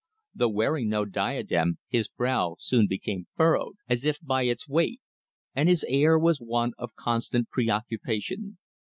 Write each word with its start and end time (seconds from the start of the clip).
Though 0.33 0.49
wearing 0.49 0.89
no 0.89 1.05
diadem, 1.05 1.77
his 1.87 2.07
brow 2.07 2.55
soon 2.57 2.87
became 2.87 3.27
furrowed, 3.35 3.75
as 3.87 4.03
if 4.03 4.19
by 4.19 4.45
its 4.45 4.67
weight, 4.67 4.99
and 5.53 5.69
his 5.69 5.85
air 5.87 6.17
was 6.17 6.41
one 6.41 6.71
of 6.79 6.95
constant 6.95 7.51
preoccupation. 7.51 8.57